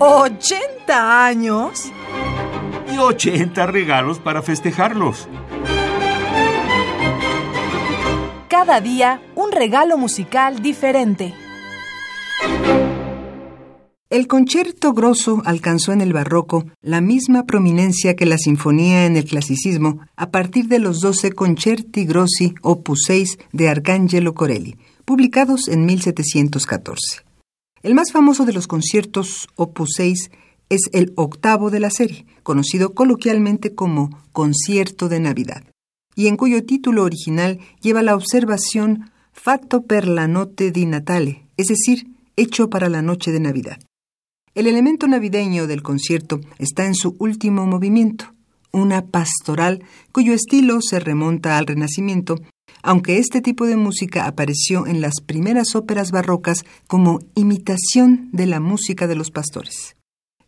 [0.00, 1.92] ¿80 años?
[2.90, 5.28] Y 80 regalos para festejarlos.
[8.48, 11.34] Cada día un regalo musical diferente.
[14.08, 19.26] El concierto grosso alcanzó en el barroco la misma prominencia que la sinfonía en el
[19.26, 25.84] clasicismo a partir de los 12 concerti grossi opus 6 de Arcangelo Corelli, publicados en
[25.84, 27.29] 1714.
[27.82, 30.30] El más famoso de los conciertos opus 6
[30.68, 35.64] es el octavo de la serie, conocido coloquialmente como Concierto de Navidad,
[36.14, 41.68] y en cuyo título original lleva la observación Fatto per la notte di Natale, es
[41.68, 43.80] decir, hecho para la noche de Navidad.
[44.54, 48.34] El elemento navideño del concierto está en su último movimiento,
[48.72, 52.40] una pastoral cuyo estilo se remonta al Renacimiento,
[52.82, 58.60] aunque este tipo de música apareció en las primeras óperas barrocas como imitación de la
[58.60, 59.96] música de los pastores.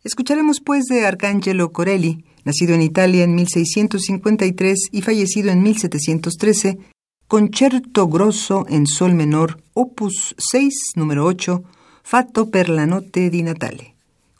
[0.04, 6.78] Escucharemos pues de Arcangelo Corelli, nacido en Italia en 1653 y fallecido en 1713,
[7.28, 11.62] Concerto Grosso en Sol menor, opus 6, número 8,
[12.02, 13.92] Fatto per la notte di Natale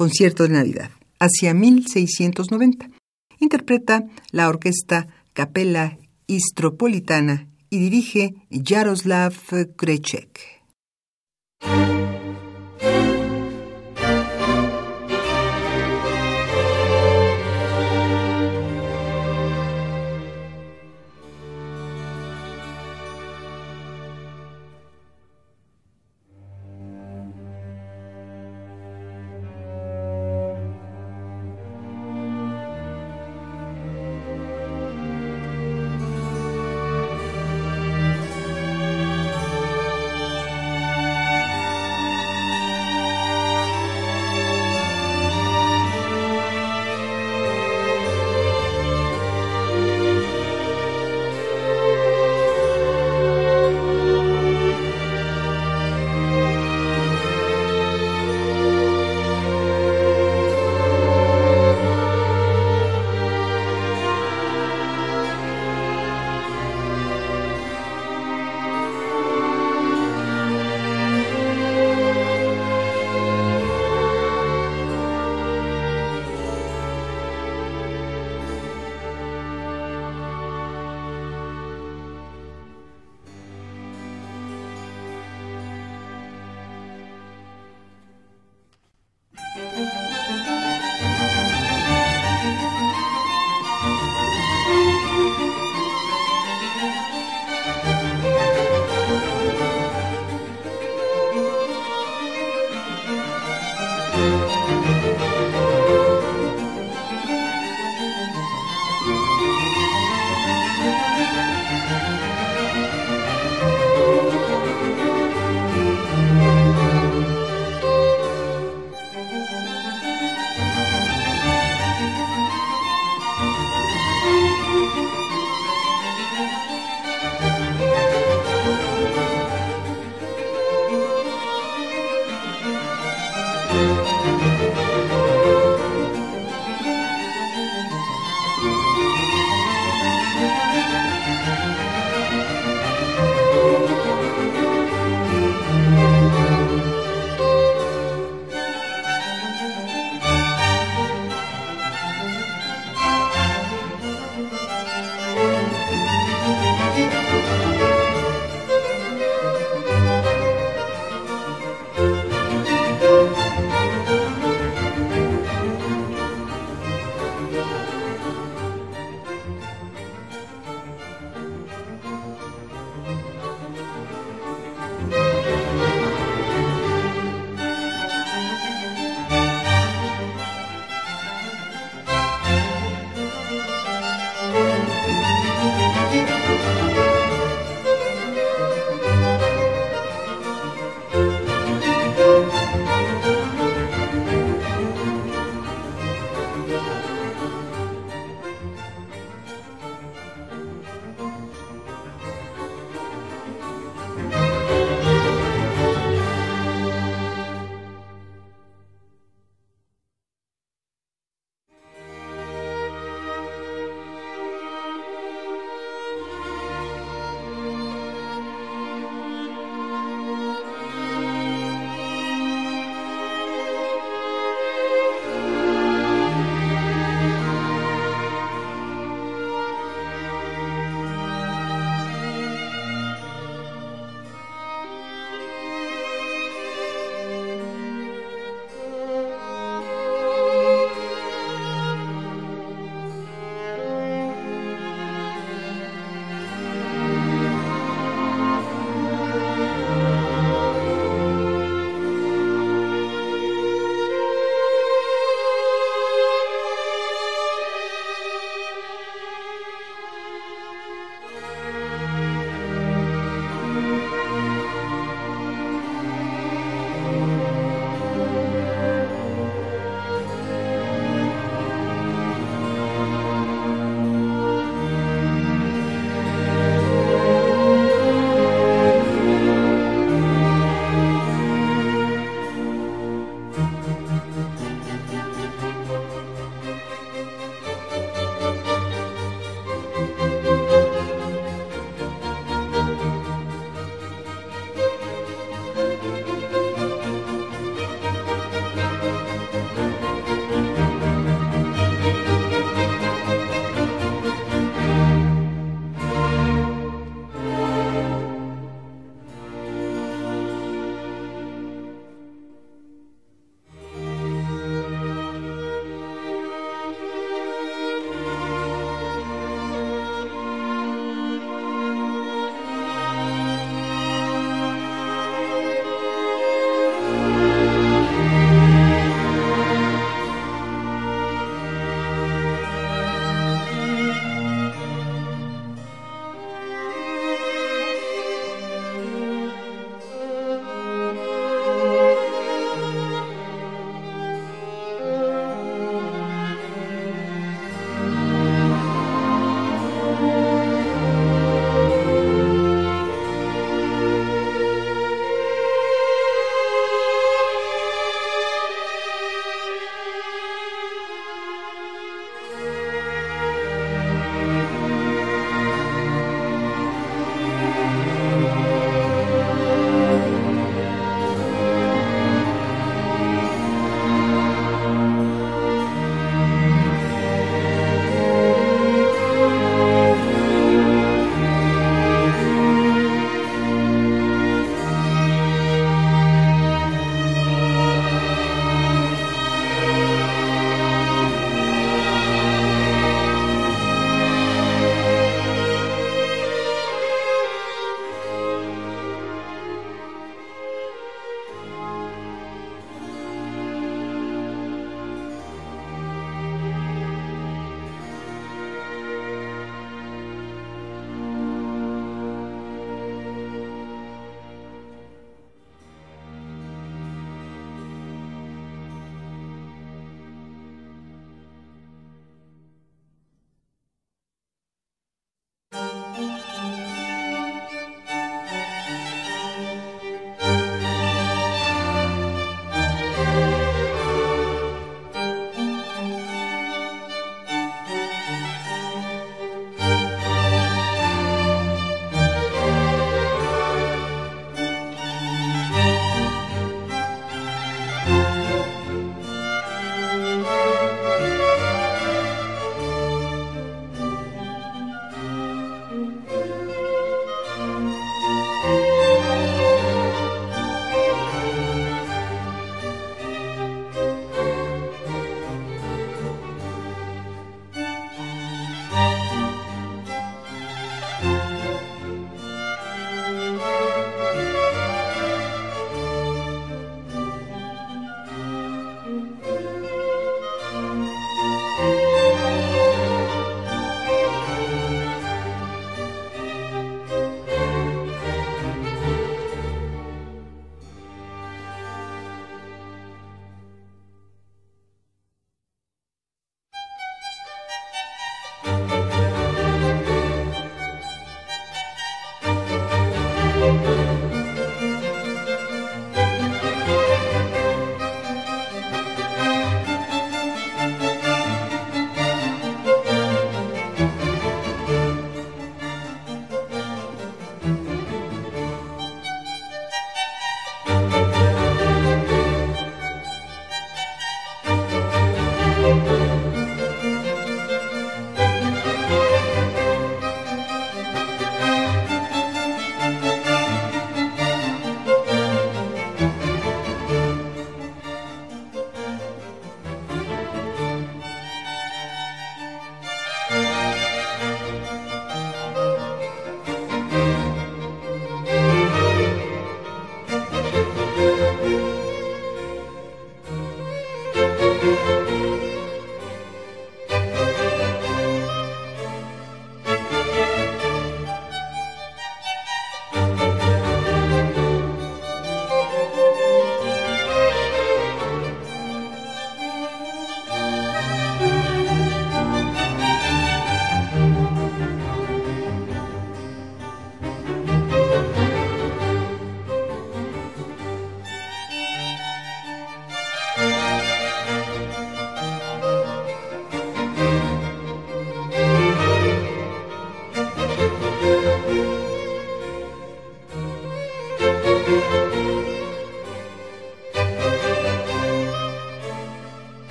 [0.00, 2.88] concierto de Navidad, hacia 1690.
[3.38, 9.34] Interpreta la orquesta Capella Istropolitana y dirige Jaroslav
[9.76, 10.60] Krechek.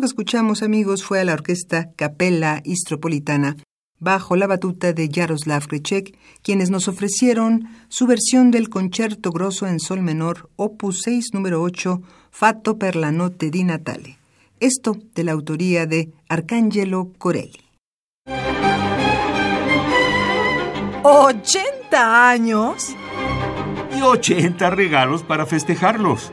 [0.00, 3.56] Esto que escuchamos, amigos, fue a la orquesta Capella Istropolitana,
[3.98, 9.78] bajo la batuta de Jaroslav Grechek, quienes nos ofrecieron su versión del concierto grosso en
[9.78, 14.16] sol menor, opus 6, número 8, Fatto per la notte di Natale.
[14.58, 17.60] Esto de la autoría de Arcangelo Corelli.
[21.02, 22.96] ¿80 años?
[23.94, 26.32] Y 80 regalos para festejarlos.